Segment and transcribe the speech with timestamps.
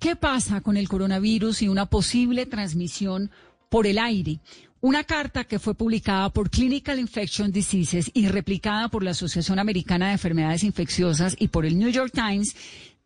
[0.00, 3.30] ¿Qué, ¿Qué pasa con el coronavirus y una posible transmisión
[3.68, 4.40] por el aire?
[4.80, 10.06] Una carta que fue publicada por Clinical Infection Diseases y replicada por la Asociación Americana
[10.06, 12.56] de Enfermedades Infecciosas y por el New York Times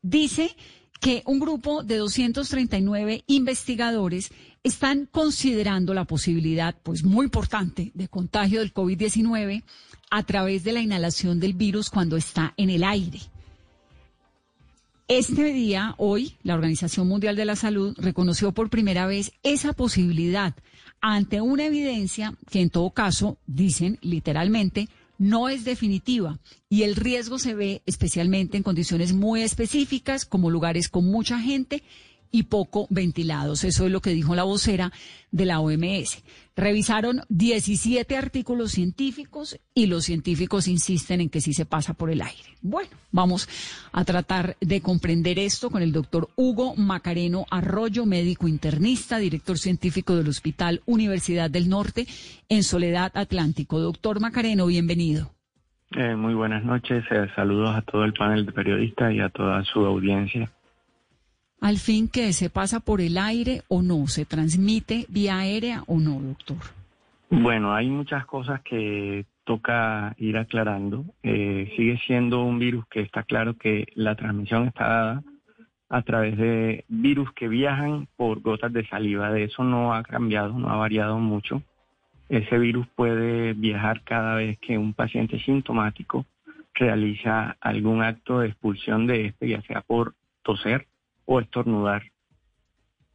[0.02, 0.56] dice
[1.00, 4.30] que un grupo de 239 investigadores
[4.62, 9.64] están considerando la posibilidad, pues muy importante, de contagio del COVID-19
[10.10, 13.20] a través de la inhalación del virus cuando está en el aire.
[15.06, 20.54] Este día, hoy, la Organización Mundial de la Salud reconoció por primera vez esa posibilidad
[21.02, 27.38] ante una evidencia que en todo caso, dicen literalmente, no es definitiva y el riesgo
[27.38, 31.82] se ve especialmente en condiciones muy específicas como lugares con mucha gente
[32.30, 33.62] y poco ventilados.
[33.62, 34.90] Eso es lo que dijo la vocera
[35.30, 36.22] de la OMS.
[36.56, 42.22] Revisaron 17 artículos científicos y los científicos insisten en que sí se pasa por el
[42.22, 42.44] aire.
[42.62, 43.48] Bueno, vamos
[43.92, 50.14] a tratar de comprender esto con el doctor Hugo Macareno Arroyo, médico internista, director científico
[50.14, 52.06] del Hospital Universidad del Norte
[52.48, 53.80] en Soledad Atlántico.
[53.80, 55.32] Doctor Macareno, bienvenido.
[55.90, 57.04] Eh, muy buenas noches.
[57.10, 60.53] Eh, saludos a todo el panel de periodistas y a toda su audiencia
[61.64, 65.98] al fin que se pasa por el aire o no, se transmite vía aérea o
[65.98, 66.58] no, doctor.
[67.30, 71.06] Bueno, hay muchas cosas que toca ir aclarando.
[71.22, 75.22] Eh, sigue siendo un virus que está claro que la transmisión está dada
[75.88, 79.32] a través de virus que viajan por gotas de saliva.
[79.32, 81.62] De eso no ha cambiado, no ha variado mucho.
[82.28, 86.26] Ese virus puede viajar cada vez que un paciente sintomático
[86.74, 90.86] realiza algún acto de expulsión de este, ya sea por toser
[91.26, 92.02] o estornudar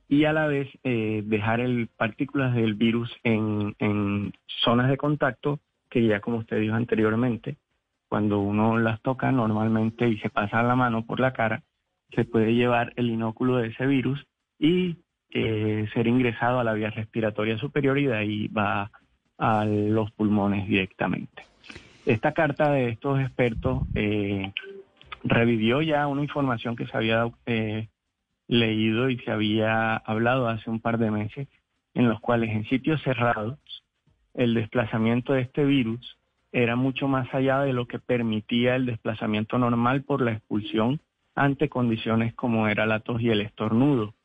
[0.07, 1.61] y a la vez eh, dejar
[1.95, 4.33] partículas del virus en, en,
[4.63, 5.59] zonas de contacto
[5.89, 7.57] que ya como usted dijo anteriormente,
[8.07, 11.63] cuando uno las toca normalmente y se pasa la mano por la cara,
[12.15, 14.25] se puede llevar el inóculo de ese virus
[14.57, 14.97] y
[15.31, 18.91] eh, ser ingresado a la vía respiratoria superior y de ahí va
[19.37, 21.43] a los pulmones directamente.
[22.05, 24.51] Esta carta de estos expertos eh,
[25.23, 27.87] revivió ya una información que se había eh,
[28.49, 31.47] leído y se había hablado hace un par de meses,
[31.93, 33.59] en los cuales en sitios cerrados
[34.33, 36.17] el desplazamiento de este virus
[36.51, 40.99] era mucho más allá de lo que permitía el desplazamiento normal por la expulsión
[41.35, 44.15] ante condiciones como era la tos y el estornudo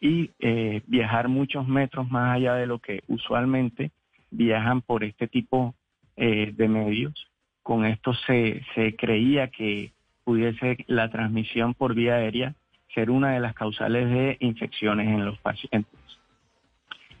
[0.00, 3.90] y eh, viajar muchos metros más allá de lo que usualmente
[4.30, 5.74] viajan por este tipo
[6.16, 7.30] eh, de medios.
[7.62, 9.92] Con esto se, se creía que
[10.24, 12.54] pudiese la transmisión por vía aérea
[12.94, 15.92] ser una de las causales de infecciones en los pacientes.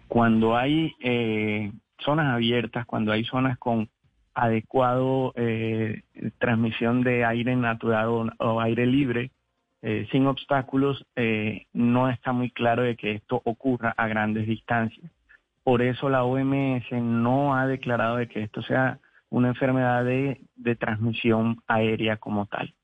[0.08, 3.88] Cuando hay eh, zonas abiertas, cuando hay zonas con
[4.34, 6.02] adecuado eh,
[6.38, 9.30] transmisión de aire natural o, aire libre,
[9.82, 11.04] eh, sin obstáculos,
[11.72, 15.10] no está muy claro de que esto ocurra a grandes distancias.
[15.62, 18.98] Por eso la OMS no ha declarado de que esto sea
[19.30, 22.74] una enfermedad de transmisión aérea como tal.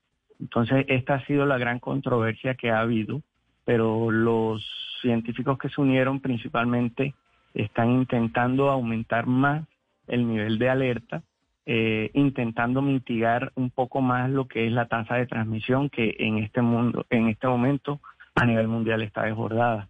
[0.41, 3.21] Entonces, esta ha sido la gran controversia que ha habido,
[3.63, 4.65] pero los
[5.01, 7.13] científicos que se unieron principalmente
[7.53, 9.65] están intentando aumentar más
[10.07, 11.21] el nivel de alerta,
[11.65, 16.39] eh, intentando mitigar un poco más lo que es la tasa de transmisión que en
[16.39, 17.99] este mundo, en este momento
[18.33, 19.87] a nivel mundial está desbordada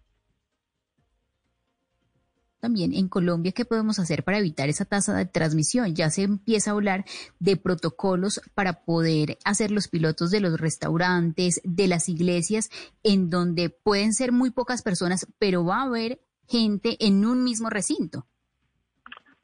[2.62, 5.96] también en Colombia, ¿qué podemos hacer para evitar esa tasa de transmisión?
[5.96, 7.04] Ya se empieza a hablar
[7.40, 12.70] de protocolos para poder hacer los pilotos de los restaurantes, de las iglesias,
[13.02, 17.68] en donde pueden ser muy pocas personas, pero va a haber gente en un mismo
[17.68, 18.26] recinto.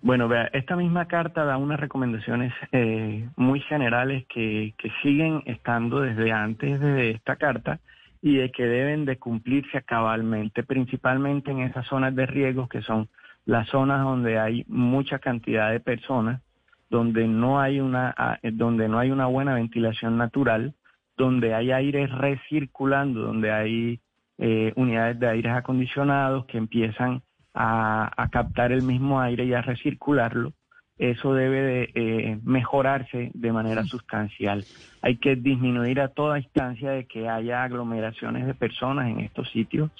[0.00, 6.02] Bueno, vea, esta misma carta da unas recomendaciones eh, muy generales que, que siguen estando
[6.02, 7.80] desde antes de esta carta
[8.20, 13.08] y de que deben de cumplirse cabalmente, principalmente en esas zonas de riesgo que son
[13.44, 16.42] las zonas donde hay mucha cantidad de personas,
[16.90, 20.74] donde no hay una ah, donde no hay una buena ventilación natural,
[21.16, 24.00] donde hay aire recirculando, donde hay
[24.38, 27.22] eh, unidades de aire acondicionados que empiezan
[27.54, 30.52] a, captar el mismo aire y a recircularlo,
[30.98, 34.64] eso debe de eh, mejorarse de manera sustancial.
[35.00, 39.90] Hay que disminuir a toda instancia de que haya aglomeraciones de personas en estos sitios.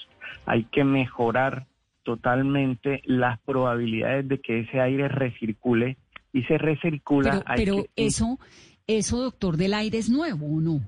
[0.45, 1.65] Hay que mejorar
[2.03, 5.97] totalmente las probabilidades de que ese aire recircule
[6.33, 7.43] y se recircula.
[7.55, 8.37] Pero, eso,
[8.85, 10.81] eso, doctor, del aire es nuevo o no?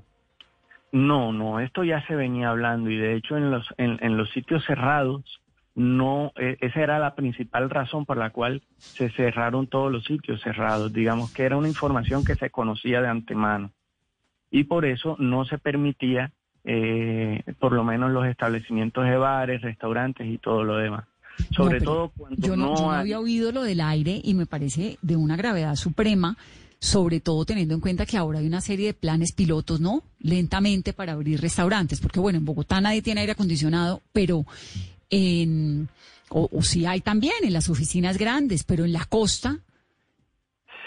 [0.92, 4.66] No, no, esto ya se venía hablando y de hecho en los, en los sitios
[4.66, 5.41] cerrados
[5.76, 10.42] no, e, esa era la principal razón por la cual se cerraron todos los sitios
[10.42, 13.72] cerrados, digamos que era una información que se conocía de antemano
[14.52, 16.32] y por eso no se permitía
[16.64, 21.06] eh, por lo menos los establecimientos de bares, restaurantes y todo lo demás.
[21.56, 25.00] Sobre todo cuando yo no, yo no había oído lo del aire y me parece
[25.02, 26.38] de una gravedad suprema,
[26.80, 30.04] sobre todo teniendo en cuenta que ahora hay una serie de planes pilotos, ¿no?
[30.20, 34.46] Lentamente para abrir restaurantes, porque bueno, en Bogotá nadie tiene aire acondicionado, pero
[35.12, 35.90] en,
[36.30, 39.58] o, si hay también en las oficinas grandes, pero en la costa.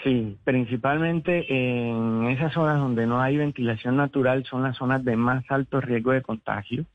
[0.03, 5.43] Sí, principalmente en esas zonas donde no hay ventilación natural son las zonas de más
[5.49, 6.85] alto riesgo de contagio.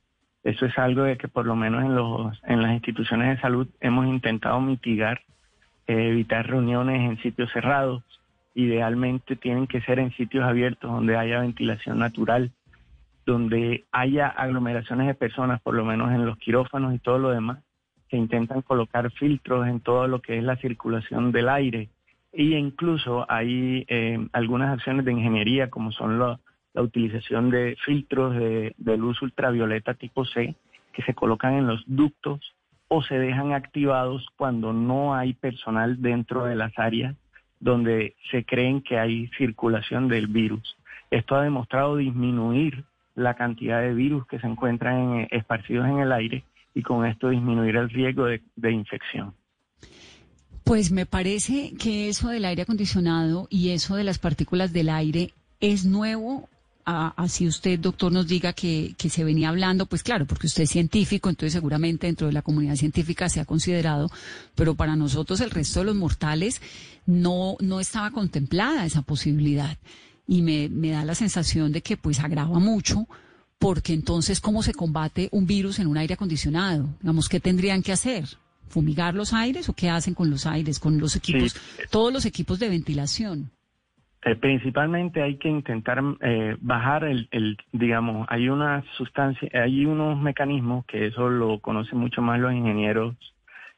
[0.45, 3.69] Eso es algo de que por lo menos en, los, en las instituciones de salud
[3.81, 5.23] hemos intentado mitigar,
[5.87, 8.03] eh, evitar reuniones en sitios cerrados.
[8.55, 12.53] Idealmente tienen que ser en sitios abiertos donde haya ventilación natural
[13.31, 17.59] donde haya aglomeraciones de personas, por lo menos en los quirófanos y todo lo demás,
[18.11, 21.89] se intentan colocar filtros en todo lo que es la circulación del aire.
[22.33, 26.39] Y incluso hay eh, algunas acciones de ingeniería, como son la
[26.75, 30.55] utilización de filtros de, de luz ultravioleta tipo C,
[30.93, 32.41] que se colocan en los ductos
[32.89, 37.15] o se dejan activados cuando no hay personal dentro de las áreas
[37.61, 40.77] donde se creen que hay circulación del virus.
[41.11, 42.85] Esto ha demostrado disminuir
[43.21, 46.45] la cantidad de virus que se encuentran en, esparcidos en el aire
[46.75, 49.35] y con esto disminuir el riesgo de, infección.
[50.65, 55.33] Pues me parece que eso del aire acondicionado y eso de las partículas del aire
[55.61, 56.49] es nuevo.
[56.85, 60.71] así usted, doctor, nos diga que, que, se venía hablando, pues claro, porque usted es
[60.71, 64.11] científico, entonces seguramente dentro de la comunidad científica se ha considerado,
[64.55, 66.63] pero para nosotros el resto de los mortales
[67.07, 69.77] no, no estaba contemplada esa posibilidad
[70.31, 73.09] y me, me da la sensación de que pues agrava mucho
[73.59, 77.91] porque entonces cómo se combate un virus en un aire acondicionado, digamos, ¿qué tendrían que
[77.91, 78.25] hacer?
[78.69, 81.57] ¿Fumigar los aires o qué hacen con los aires, con los equipos,
[81.91, 83.51] todos los equipos de ventilación?
[84.25, 90.17] Eh, principalmente hay que intentar eh, bajar el, el, digamos, hay una sustancia, hay unos
[90.21, 93.17] mecanismos que eso lo conocen mucho más los ingenieros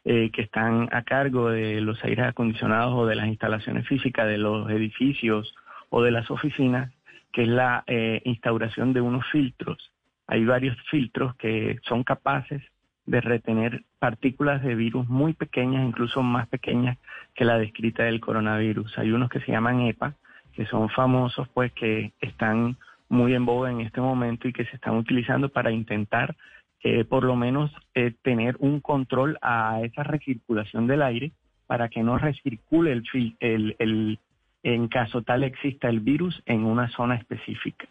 [0.05, 4.37] eh, que están a cargo de los aires acondicionados o de las instalaciones físicas de
[4.37, 5.55] los edificios
[5.93, 6.91] o de las oficinas,
[7.33, 9.93] que es la eh, instauración de unos filtros.
[10.27, 12.63] Hay varios filtros que son capaces
[13.05, 16.97] de retener partículas de virus muy pequeñas, incluso más pequeñas
[17.35, 18.99] que la descrita del coronavirus.
[18.99, 20.15] Hay unos que se llaman EPA,
[20.55, 22.79] que son famosos, pues que están
[23.11, 26.35] muy en boga en este momento y que se están utilizando para intentar
[26.83, 31.33] eh, por lo menos eh, tener un control a esa recirculación del aire
[31.67, 34.19] para que no recircule el, el, el,
[34.63, 37.87] en caso tal exista el virus en una zona específica.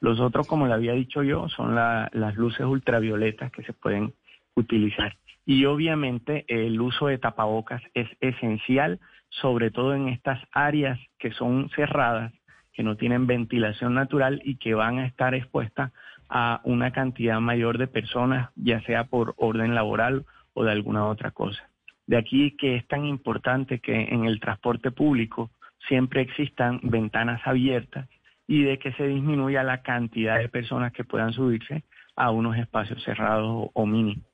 [0.00, 4.12] Los otros, como le había dicho yo, son las luces ultravioletas que se pueden
[4.54, 5.16] utilizar.
[5.44, 8.98] Y obviamente el uso de tapabocas es esencial,
[9.28, 12.32] sobre todo en estas áreas que son cerradas,
[12.72, 15.92] que no tienen ventilación natural y que van a estar expuestas
[16.28, 21.30] a una cantidad mayor de personas, ya sea por orden laboral o de alguna otra
[21.30, 21.70] cosa.
[22.06, 25.50] De aquí que es tan importante que en el transporte público
[25.88, 28.08] siempre existan ventanas abiertas
[28.46, 33.02] y de que se disminuya la cantidad de personas que puedan subirse a unos espacios
[33.02, 34.24] cerrados o mínimos.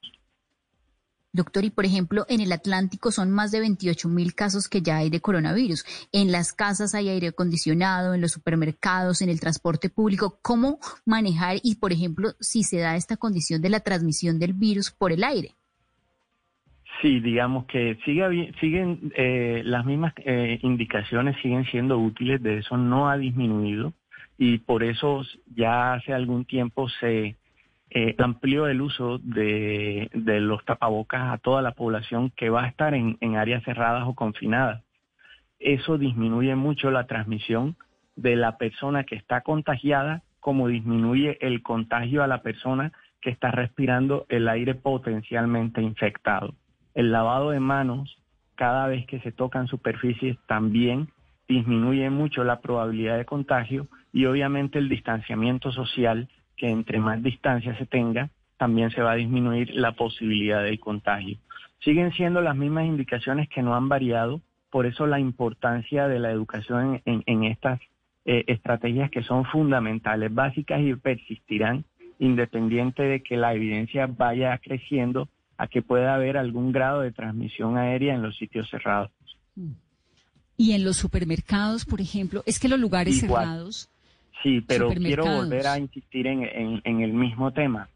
[1.35, 4.99] Doctor, y por ejemplo, en el Atlántico son más de 28 mil casos que ya
[4.99, 5.83] hay de coronavirus.
[6.13, 10.39] En las casas hay aire acondicionado, en los supermercados, en el transporte público.
[10.43, 14.91] ¿Cómo manejar y, por ejemplo, si se da esta condición de la transmisión del virus
[14.91, 15.55] por el aire?
[17.03, 22.77] Sí, digamos que sigue, siguen eh, las mismas eh, indicaciones siguen siendo útiles, de eso
[22.77, 23.93] no ha disminuido
[24.39, 27.35] y por eso ya hace algún tiempo se
[27.91, 32.95] eh, amplió el uso de, los tapabocas a toda la población que va a estar
[32.95, 34.85] en, en áreas cerradas o confinadas.
[35.59, 37.77] Eso disminuye mucho la transmisión
[38.15, 43.51] de la persona que está contagiada, como disminuye el contagio a la persona que está
[43.51, 46.55] respirando el aire potencialmente infectado.
[46.95, 48.19] El lavado de manos
[48.55, 51.09] cada vez que se tocan superficies también
[51.49, 57.77] disminuye mucho la probabilidad de contagio y obviamente el distanciamiento social, que entre más distancia
[57.77, 61.39] se tenga, también se va a disminuir la posibilidad de contagio.
[61.81, 66.31] Siguen siendo las mismas indicaciones que no han variado, Por eso la importancia de la
[66.31, 67.79] educación en, en estas
[68.25, 71.85] eh, estrategias que son fundamentales, básicas y persistirán
[72.19, 75.29] independiente de que la evidencia vaya creciendo
[75.63, 79.13] a que pueda haber algún grado de transmisión aérea en los sitios cerrados.
[80.57, 83.89] Y en los supermercados, por ejemplo, es que los lugares cerrados...
[84.43, 87.89] Sí, pero quiero volver a insistir en, en el mismo tema.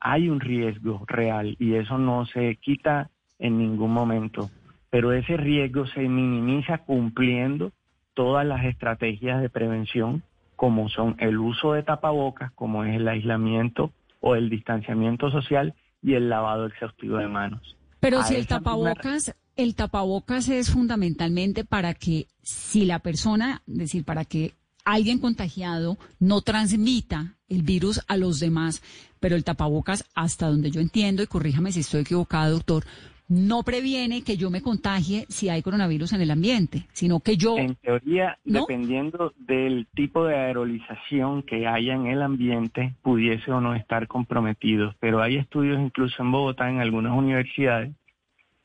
[0.00, 4.50] Hay un riesgo real y eso no se quita en ningún momento,
[4.90, 7.70] pero ese riesgo se minimiza cumpliendo
[8.14, 10.24] todas las estrategias de prevención,
[10.56, 15.72] como son el uso de tapabocas, como es el aislamiento o el distanciamiento social
[16.02, 17.76] y el lavado exhaustivo de manos.
[18.00, 24.04] Pero si el tapabocas, el tapabocas es fundamentalmente para que si la persona, es decir,
[24.04, 24.54] para que
[24.84, 28.82] alguien contagiado no transmita el virus a los demás,
[29.20, 32.84] pero el tapabocas, hasta donde yo entiendo, y corríjame si estoy equivocado, doctor,
[33.32, 37.56] no previene que yo me contagie si hay coronavirus en el ambiente, sino que yo...
[37.56, 43.74] En teoría, dependiendo del tipo de aerolización que haya en el ambiente, pudiese o no
[43.74, 44.94] estar comprometido.
[45.00, 47.94] Pero hay estudios incluso en Bogotá, en algunas universidades,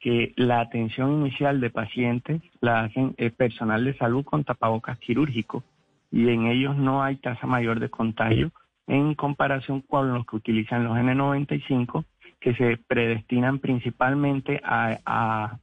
[0.01, 5.63] que la atención inicial de pacientes la hacen el personal de salud con tapabocas quirúrgicos
[6.12, 8.51] y en ellos no hay tasa mayor de contagio
[8.86, 12.05] en comparación con los que utilizan los N95
[12.39, 15.60] que se predestinan principalmente a,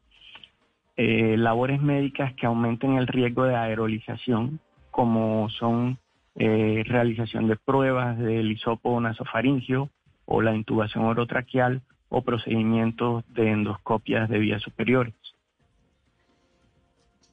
[0.97, 5.99] eh, labores médicas que aumenten el riesgo de aerolización, como son
[6.37, 9.91] eh, realización de pruebas del hisopo nasofaringio
[10.25, 15.15] o la intubación orotraqueal o procedimientos de endoscopias de vías superiores.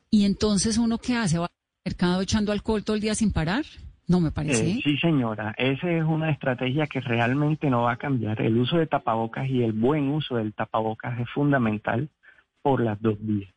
[0.09, 1.37] ¿Y entonces uno qué hace?
[1.37, 1.51] ¿Va al
[1.85, 3.63] mercado echando alcohol todo el día sin parar?
[4.11, 4.71] No me parece.
[4.71, 5.55] Eh, sí, señora.
[5.57, 8.41] Esa es una estrategia que realmente no va a cambiar.
[8.41, 12.09] El uso de tapabocas y el buen uso del tapabocas es fundamental
[12.61, 13.53] por las dos vías.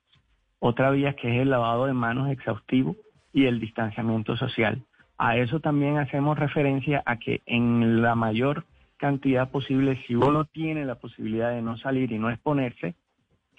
[0.61, 2.95] Otra vía que es el lavado de manos exhaustivo
[3.33, 4.81] y el distanciamiento social.
[5.19, 8.65] A eso también hacemos referencia a que en la mayor
[8.97, 12.95] cantidad posible, si uno tiene la posibilidad de no salir y no exponerse,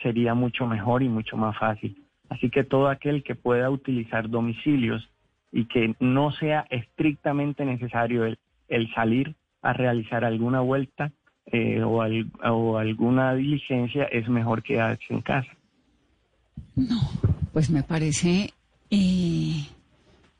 [0.01, 2.01] sería mucho mejor y mucho más fácil.
[2.29, 5.09] Así que todo aquel que pueda utilizar domicilios
[5.55, 11.13] y que no sea estrictamente necesario el, salir a realizar alguna vuelta
[11.45, 12.03] eh, o,
[12.43, 15.49] o, alguna diligencia, es mejor quedarse en casa.
[16.75, 16.99] No,
[17.53, 18.53] pues me parece
[18.89, 19.63] eh,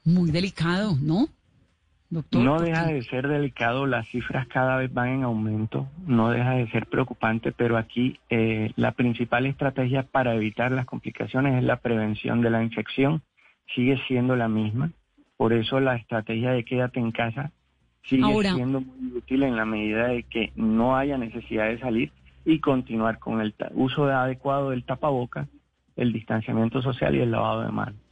[0.03, 1.29] muy delicado, ¿no?
[2.10, 6.51] Doctor, no deja de ser delicado, las cifras cada vez van en aumento, no deja
[6.55, 11.77] de ser preocupante, pero aquí eh, la principal estrategia para evitar las complicaciones es la
[11.77, 13.22] prevención de la infección,
[13.74, 14.91] sigue siendo la misma.
[15.38, 17.51] Por eso la estrategia de quédate en casa
[18.04, 22.12] sigue siendo muy útil en la medida de que no haya necesidad de salir
[22.46, 25.48] y continuar con el uso adecuado del tapaboca,
[25.96, 28.04] el distanciamiento social y el lavado de manos.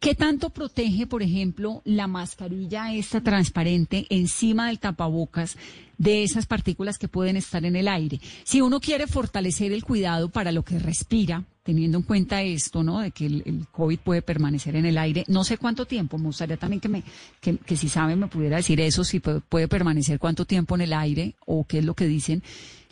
[0.00, 5.58] ¿Qué tanto protege, por ejemplo, la mascarilla esta transparente encima del tapabocas
[5.98, 8.18] de esas partículas que pueden estar en el aire?
[8.42, 13.00] Si uno quiere fortalecer el cuidado para lo que respira, teniendo en cuenta esto, ¿no?
[13.00, 16.56] De que el, COVID puede permanecer en el aire, no sé cuánto tiempo, me gustaría
[16.56, 17.02] también que me,
[17.38, 20.80] que, que si sabe me pudiera decir eso, si puede, puede permanecer cuánto tiempo en
[20.80, 22.42] el aire o qué es lo que dicen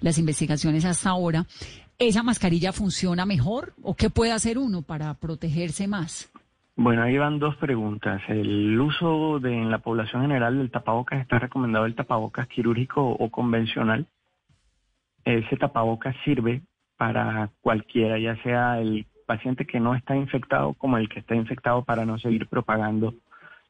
[0.03, 1.47] las investigaciones hasta ahora.
[1.99, 6.29] ¿Esa mascarilla funciona mejor o qué puede hacer uno para protegerse más?
[6.81, 8.23] Bueno, ahí van dos preguntas.
[8.29, 13.31] El uso de, en la población general del tapabocas está recomendado el tapabocas quirúrgico o
[13.31, 14.07] convencional.
[15.25, 16.63] Ese tapabocas sirve
[16.97, 21.83] para cualquiera, ya sea el paciente que no está infectado como el que está infectado
[21.83, 23.13] para no seguir propagando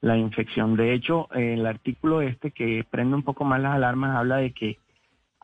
[0.03, 0.77] la infección.
[0.77, 4.77] De hecho, el artículo este que prende un poco más las alarmas habla de que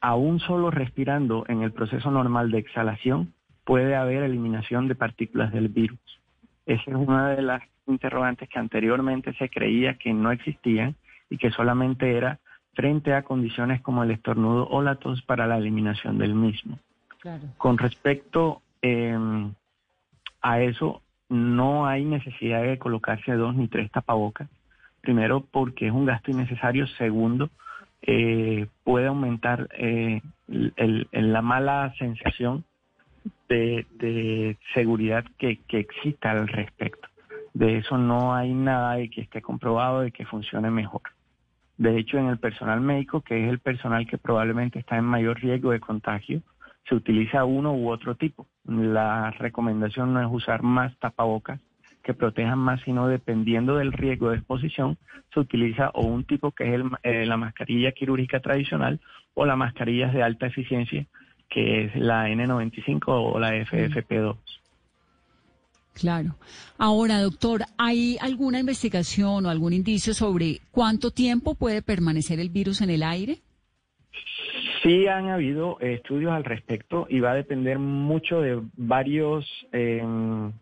[0.03, 3.33] aún solo respirando en el proceso normal de exhalación
[3.65, 5.99] puede haber eliminación de partículas del virus.
[6.67, 10.95] Esa es una de las interrogantes que anteriormente se creía que no existían
[11.29, 12.39] y que solamente era
[12.75, 16.79] frente a condiciones como el estornudo o la tos para la eliminación del mismo.
[17.57, 19.55] Con respecto em,
[20.43, 24.49] a eso, no hay necesidad de colocarse dos ni tres tapabocas.
[25.01, 26.87] Primero, porque es un gasto innecesario.
[26.87, 27.51] Segundo,
[28.03, 32.65] eh, puede aumentar eh, la mala sensación
[33.49, 37.09] de, seguridad que, que exista al respecto.
[37.53, 41.03] De eso no hay nada de que esté comprobado de que funcione mejor.
[41.77, 45.41] De hecho, en el personal médico, que es el personal que probablemente está en mayor
[45.41, 46.43] riesgo de contagio,
[46.89, 48.47] se utiliza uno u otro tipo.
[48.65, 51.61] La recomendación no es usar más tapabocas
[52.03, 54.99] que protejan más, sino dependiendo del riesgo de exposición,
[55.33, 59.01] se utiliza o un tipo que es eh, la mascarilla quirúrgica tradicional
[59.33, 61.07] o las mascarillas de alta eficiencia
[61.55, 64.37] que es la N95 o la FFP2.
[65.95, 66.35] Claro.
[66.77, 72.81] Ahora, doctor, ¿hay alguna investigación o algún indicio sobre cuánto tiempo puede permanecer el virus
[72.81, 73.39] en el aire?
[74.83, 80.53] Sí han habido estudios al respecto y va a depender mucho de varios em,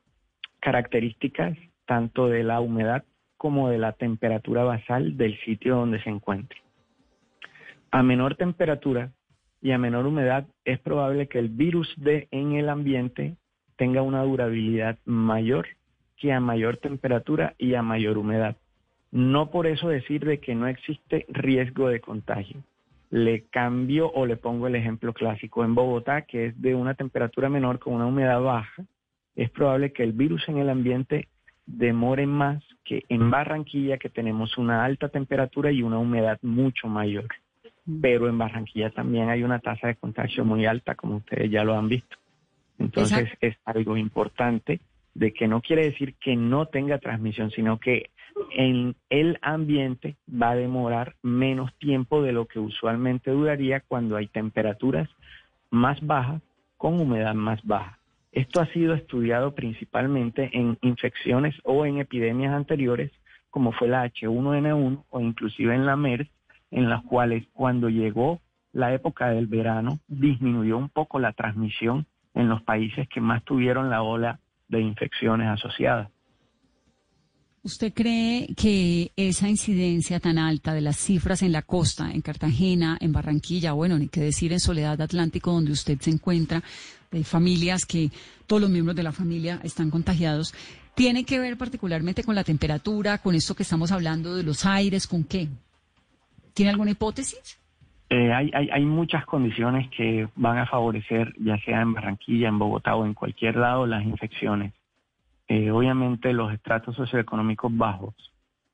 [0.61, 1.57] características,
[1.87, 3.03] tanto de la humedad
[3.39, 6.59] como de la temperatura basal del sitio donde se encuentre.
[7.91, 9.11] A menor temperatura
[9.63, 13.37] y a menor humedad es probable que el virus de en el ambiente
[13.77, 15.69] tenga una durabilidad mayor
[16.17, 18.57] que a mayor temperatura y a mayor humedad.
[19.13, 22.63] No por eso decir de que no existe riesgo de contagio.
[23.11, 25.65] Le cambio o le pongo el ejemplo clásico.
[25.65, 28.85] En Bogotá, que es de una temperatura menor con una humedad baja,
[29.37, 31.29] es probable que el virus en el ambiente
[31.67, 37.29] demore más que en Barranquilla, que tenemos una alta temperatura y una humedad mucho mayor.
[38.01, 41.77] Pero en Barranquilla también hay una tasa de contagio muy alta, como ustedes ya lo
[41.77, 42.17] han visto.
[42.79, 44.81] Entonces es algo importante
[45.15, 48.11] de que no quiere decir que no tenga transmisión, sino que
[48.51, 54.29] en el ambiente va a demorar menos tiempo de lo que usualmente duraría cuando hay
[54.29, 55.09] temperaturas
[55.71, 56.43] más bajas
[56.77, 57.99] con humedad más baja.
[58.33, 63.13] Esto ha sido estudiado principalmente en infecciones o en epidemias anteriores,
[63.51, 66.29] como fue la H1N1 o inclusive en la MERS,
[66.73, 68.41] en las cuales cuando llegó
[68.73, 73.91] la época del verano disminuyó un poco la transmisión en los países que más tuvieron
[73.91, 76.09] la ola de infecciones asociadas.
[77.65, 82.99] ¿Usted cree que esa incidencia tan alta de las cifras en la costa, en Cartagena,
[83.01, 86.63] en Barranquilla, bueno, ni qué decir en Soledad Atlántico, donde usted se encuentra,
[87.13, 88.11] de familias que
[88.49, 90.55] todos los miembros de la familia están contagiados,
[90.97, 95.07] tiene que ver particularmente con la temperatura, con esto que estamos hablando de los aires,
[95.07, 95.49] con qué?
[96.55, 97.59] ¿Tiene alguna hipótesis?
[98.15, 103.07] Eh, hay, muchas condiciones que van a favorecer, ya sea en Barranquilla, en Bogotá o
[103.07, 104.75] en cualquier lado, las infecciones.
[105.49, 108.15] Eh, obviamente los estratos socioeconómicos bajos,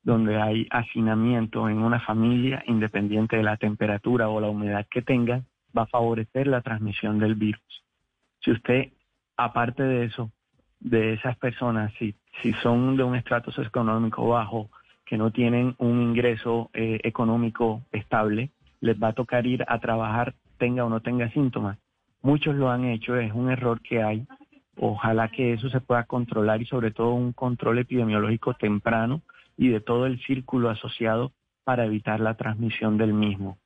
[0.03, 5.41] donde hay hacinamiento en una familia, independiente de la temperatura o la humedad que tenga,
[5.77, 7.85] va a favorecer la transmisión del virus.
[8.41, 8.89] Si usted,
[9.37, 10.31] aparte de eso,
[10.81, 14.69] de esas personas, si, si son de un estrato socioeconómico bajo,
[15.09, 20.35] que no tienen un ingreso eh, económico estable, les va a tocar ir a trabajar,
[20.59, 21.79] tenga o no tenga síntomas.
[22.21, 24.27] Muchos lo han hecho, es un error que hay
[24.81, 29.21] Ojalá que eso se pueda controlar y sobre todo un control epidemiológico temprano
[29.57, 31.33] y de todo el círculo asociado
[31.65, 33.57] para evitar la transmisión del mismo.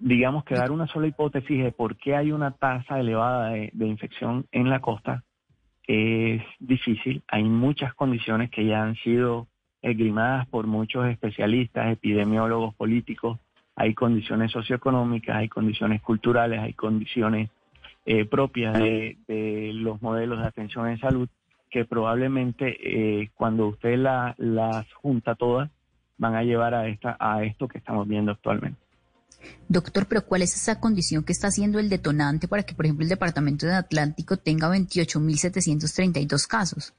[0.00, 4.46] Digamos que dar una sola hipótesis de por qué hay una tasa elevada de, infección
[4.50, 5.22] en la costa
[5.86, 7.22] es difícil.
[7.28, 9.46] Hay muchas condiciones que ya han sido
[9.82, 13.38] esgrimadas por muchos especialistas, epidemiólogos, políticos.
[13.76, 17.50] Hay condiciones socioeconómicas, hay condiciones culturales, hay condiciones
[18.06, 19.16] eh, propias de,
[19.74, 21.28] los modelos de atención en salud
[21.70, 25.70] que probablemente eh, cuando usted la, las junta todas
[26.18, 28.78] van a llevar a, esta, a esto que estamos viendo actualmente.
[29.68, 33.04] Doctor, pero ¿cuál es esa condición que está haciendo el detonante para que, por ejemplo,
[33.04, 36.92] el Departamento de Atlántico tenga 28.732 casos?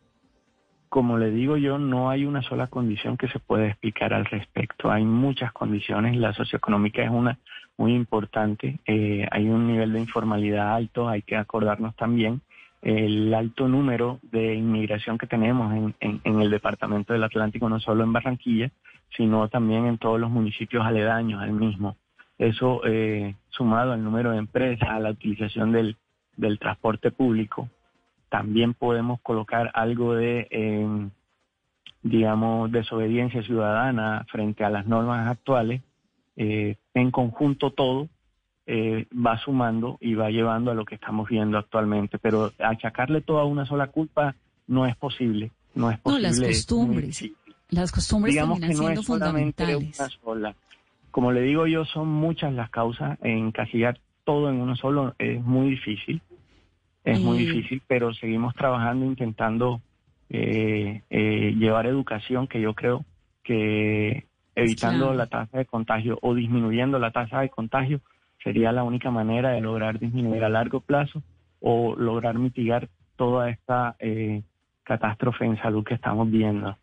[0.92, 4.92] Como le digo yo, no hay una sola condición que se pueda explicar al respecto.
[4.92, 6.18] Hay muchas condiciones.
[6.18, 7.40] La socioeconómica es una
[7.78, 8.78] muy importante.
[8.86, 12.42] Eh, hay un nivel de informalidad alto, hay que acordarnos también
[12.82, 18.12] el alto número de inmigración que tenemos en, el departamento del Atlántico, no solo en
[18.12, 18.70] Barranquilla,
[19.16, 21.96] sino también en todos los municipios aledaños al mismo.
[22.38, 25.96] Eso eh, sumado al número de empresas, a la utilización del,
[26.60, 27.70] transporte público,
[28.32, 31.10] también podemos colocar algo de, eh,
[32.02, 35.82] digamos, desobediencia ciudadana frente a las normas actuales
[36.38, 38.08] eh, en conjunto todo
[38.66, 42.20] eh, va sumando y va llevando a lo que estamos viendo actualmente.
[42.20, 44.34] Pero achacarle toda una sola culpa
[44.66, 45.52] no es posible.
[45.76, 46.30] No es posible.
[46.30, 47.32] las costumbres.
[47.70, 50.00] Las costumbres Digamos que no es fundamentales.
[50.00, 50.56] Una sola.
[51.12, 53.20] Como le digo yo, son muchas las causas.
[53.22, 56.22] Encasillar todo en uno solo es muy difícil.
[57.04, 59.82] Es muy difícil, pero seguimos trabajando intentando
[60.30, 63.06] eh, llevar educación que yo creo
[63.44, 68.02] que evitando la tasa de contagio o disminuyendo la tasa de contagio
[68.44, 71.22] sería la única manera de lograr disminuir a largo plazo
[71.60, 74.42] o lograr mitigar toda esta eh,
[74.84, 76.76] catástrofe en salud que estamos viendo.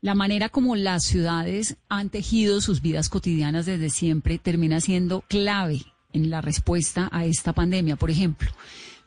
[0.00, 5.80] La manera como las ciudades han tejido sus vidas cotidianas desde siempre termina siendo clave
[6.12, 8.48] en la respuesta a esta pandemia, por ejemplo.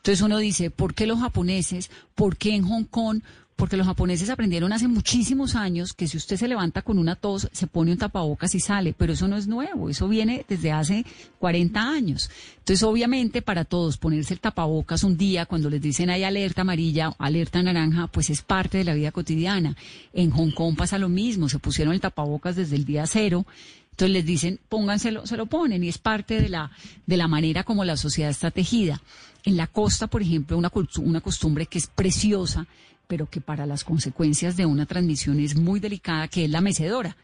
[0.06, 1.90] Entonces uno dice, ¿por qué los japoneses?
[2.14, 3.22] ¿Por qué en Hong Kong?
[3.56, 7.48] porque los japoneses aprendieron hace muchísimos años que si usted se levanta con una tos,
[7.52, 11.06] se pone un tapabocas y sale, pero eso no es nuevo, eso viene desde hace
[11.38, 12.30] 40 años.
[12.58, 17.14] Entonces, obviamente, para todos, ponerse el tapabocas un día cuando les dicen hay alerta amarilla,
[17.18, 19.74] alerta naranja, pues es parte de la vida cotidiana.
[20.12, 23.46] En Hong Kong pasa lo mismo, se pusieron el tapabocas desde el día cero.
[23.96, 26.70] Entonces les dicen, pónganselo, se lo ponen y es parte de la,
[27.06, 29.00] de la manera como la sociedad está tejida.
[29.44, 32.66] En la costa, por ejemplo, una, una costumbre que es preciosa
[33.06, 37.16] pero que para las consecuencias de una transmisión es muy delicada, que es la mecedora.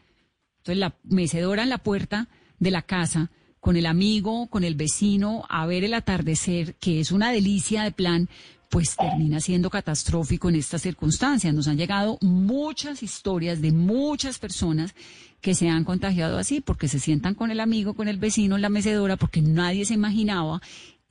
[0.59, 2.27] Entonces, la mecedora en la puerta
[2.59, 7.11] de la casa, con el amigo, con el vecino, a ver el atardecer, que es
[7.11, 8.29] una delicia de plan,
[8.73, 11.53] pues termina siendo catastrófico en estas circunstancias.
[11.53, 14.95] Nos han llegado muchas historias de muchas personas
[15.41, 18.63] que se han contagiado así, porque se sientan con el amigo, con el vecino en
[18.63, 20.59] la mecedora, porque nadie se imaginaba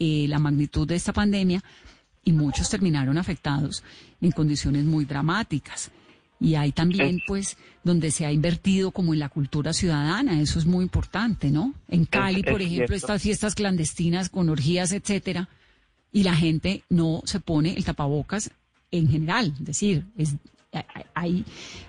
[0.00, 1.62] eh, la magnitud de esta pandemia
[2.24, 3.84] y muchos terminaron afectados
[4.20, 5.92] en condiciones muy dramáticas.
[6.40, 10.66] Y hay también, pues, donde se ha invertido como en la cultura ciudadana, eso es
[10.66, 11.74] muy importante, ¿no?
[11.86, 15.48] En Cali, por ejemplo, estas fiestas clandestinas con orgías, etcétera,
[16.12, 18.50] y la gente no se pone el tapabocas
[18.90, 20.36] en general, es decir, es,
[21.14, 21.44] hay,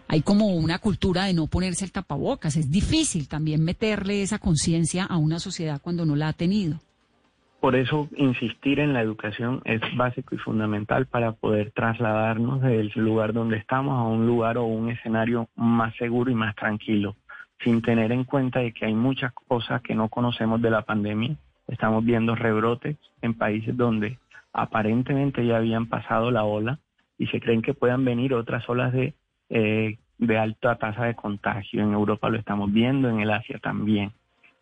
[0.08, 5.06] hay como una cultura de no ponerse el tapabocas, es difícil también meterle esa conciencia
[5.06, 6.80] a una sociedad cuando no la ha tenido.
[7.60, 13.32] Por eso insistir en la educación es básico y fundamental para poder trasladarnos del lugar
[13.32, 17.16] donde estamos a un lugar o un escenario más seguro y más tranquilo,
[17.64, 21.38] sin tener en cuenta de que hay muchas cosas que no conocemos de la pandemia.
[21.68, 24.20] Estamos viendo rebrotes en países donde
[24.52, 26.80] aparentemente ya habían pasado la ola
[27.18, 29.14] y se creen que puedan venir otras olas de,
[29.50, 31.82] eh, de alta tasa de contagio.
[31.84, 34.12] En Europa lo estamos viendo, en el Asia también.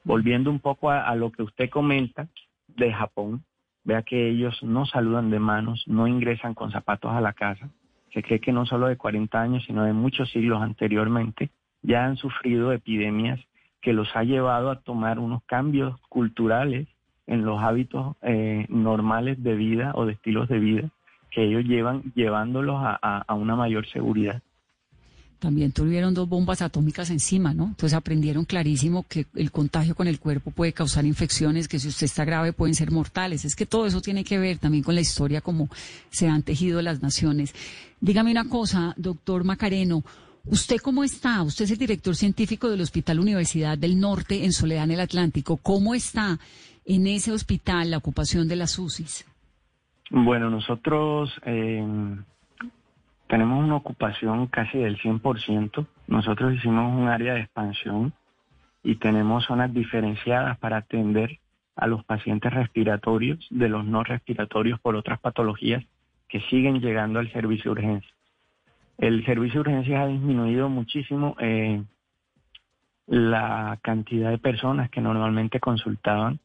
[0.03, 2.27] Volviendo un poco a lo que usted comenta,
[2.75, 3.43] de Japón,
[3.83, 7.69] vea que ellos no saludan de manos, no ingresan con zapatos a la casa.
[8.13, 11.49] Se cree que no solo de 40 años, sino de muchos siglos anteriormente,
[11.81, 13.39] ya han sufrido epidemias
[13.81, 16.87] que los ha llevado a tomar unos cambios culturales
[17.27, 20.89] en los hábitos eh, normales de vida o de estilos de vida
[21.29, 24.41] que ellos llevan llevándolos a una mayor seguridad
[25.41, 27.65] también tuvieron dos bombas atómicas encima, ¿no?
[27.69, 32.05] Entonces aprendieron clarísimo que el contagio con el cuerpo puede causar infecciones, que si usted
[32.05, 33.43] está grave pueden ser mortales.
[33.43, 35.67] Es que todo eso tiene que ver también con la historia, como
[36.11, 37.55] se han tejido las naciones.
[37.99, 40.03] Dígame una cosa, doctor Macareno.
[40.45, 41.41] ¿Usted cómo está?
[41.41, 45.57] Usted es el director científico del Hospital Universidad del Norte en Soledad en el Atlántico.
[45.57, 46.39] ¿Cómo está
[46.85, 49.25] en ese hospital la ocupación de las UCIs?
[50.09, 51.85] Bueno, nosotros eh,
[53.27, 55.85] tenemos una ocupación casi del 100%.
[56.07, 58.13] Nosotros hicimos un área de expansión
[58.83, 61.39] y tenemos zonas diferenciadas para atender
[61.75, 65.83] a los pacientes respiratorios de los no respiratorios por otras patologías
[66.27, 68.11] que siguen llegando al servicio de urgencia.
[68.97, 71.83] El servicio de urgencia ha disminuido muchísimo eh,
[73.07, 76.39] la cantidad de personas que normalmente consultaban.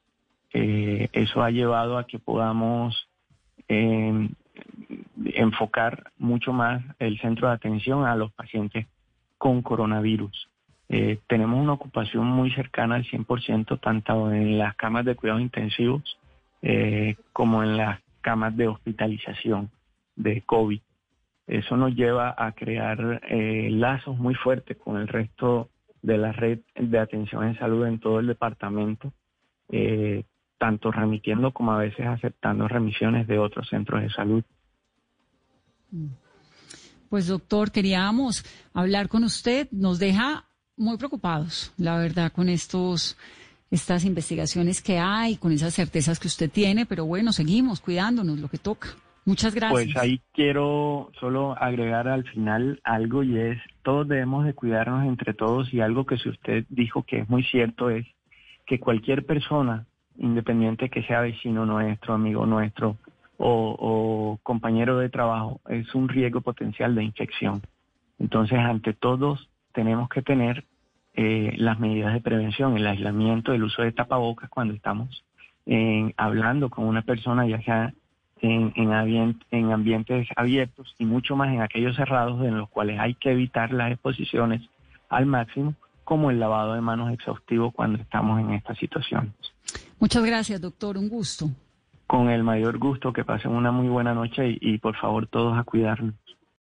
[0.59, 3.09] Eh, eso ha llevado a que podamos
[3.69, 4.29] eh,
[5.35, 8.87] enfocar mucho más el centro de atención a los pacientes
[9.37, 10.49] con coronavirus.
[10.89, 16.19] Eh, tenemos una ocupación muy cercana al 100%, tanto en las camas de cuidados intensivos
[16.63, 19.71] eh, como en las camas de hospitalización
[20.15, 20.81] de COVID.
[21.49, 25.69] Eso nos lleva a crear lazos muy fuertes con el resto
[26.01, 29.13] de la red de atención en salud en todo el departamento,
[30.59, 34.45] tanto remitiendo como a veces aceptando remisiones de otros centros de salud.
[37.09, 39.69] Pues doctor, queríamos hablar con usted.
[39.71, 40.45] Nos deja
[40.77, 43.17] muy preocupados, la verdad, con estos
[43.71, 48.49] estas investigaciones que hay, con esas certezas que usted tiene, pero bueno, seguimos cuidándonos, lo
[48.49, 48.91] que toca.
[49.25, 49.93] Muchas gracias.
[49.93, 55.35] Pues ahí quiero solo agregar al final algo y es, todos debemos de cuidarnos entre
[55.35, 58.07] todos y algo que si usted dijo que es muy cierto es
[58.67, 59.87] que cualquier persona,
[60.19, 62.97] independiente que sea vecino nuestro, amigo nuestro,
[63.39, 67.61] o, compañero de trabajo es un riesgo potencial de infección.
[68.19, 70.65] Entonces, ante todos, tenemos que tener
[71.15, 75.23] eh, las medidas de prevención, el aislamiento, el uso de tapabocas cuando estamos
[76.17, 77.93] hablando con una persona, ya sea
[78.41, 78.93] en,
[79.73, 83.93] ambientes abiertos y mucho más en aquellos cerrados en los cuales hay que evitar las
[83.93, 84.63] exposiciones
[85.09, 85.75] al máximo,
[86.07, 89.35] como el lavado de manos exhaustivo cuando estamos en estas situaciones.
[90.01, 90.97] Muchas gracias, doctor.
[90.97, 91.51] Un gusto
[92.07, 95.59] con el mayor gusto, que pasen una muy buena noche y, y por favor todos
[95.59, 96.15] a cuidarnos.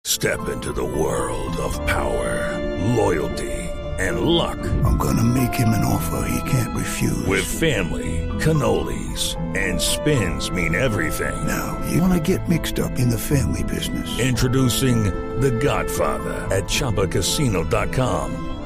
[0.06, 2.58] Step into the world of power,
[2.95, 3.51] loyalty.
[3.99, 4.58] and luck.
[4.84, 7.25] I'm going to make him an offer he can't refuse.
[7.27, 11.45] With family, cannolis, and spins mean everything.
[11.45, 14.19] Now, you want to get mixed up in the family business.
[14.19, 15.03] Introducing
[15.39, 18.52] The Godfather at ChumbaCasino.com.